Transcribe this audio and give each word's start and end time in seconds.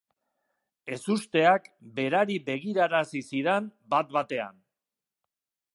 Ezusteak 0.95 1.67
berari 1.99 2.39
begirarazi 2.49 3.21
zidan 3.27 3.69
bat-batean. 3.95 4.61